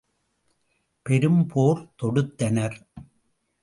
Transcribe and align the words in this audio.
பெரும் 1.05 1.45
போர் 1.47 1.81
தொடுத்தனர். 2.03 2.77